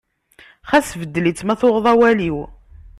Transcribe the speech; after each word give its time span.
Xas 0.69 0.89
beddel-itt 0.99 1.41
ma 1.45 1.55
tuɣeḍ 1.59 1.85
awal-iw. 1.91 2.37